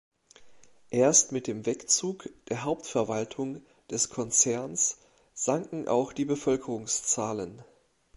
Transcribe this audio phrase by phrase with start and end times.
[0.89, 4.97] Erst mit dem Wegzug der Hauptverwaltung des Konzerns
[5.35, 7.63] sanken auch die Bevölkerungszahlen.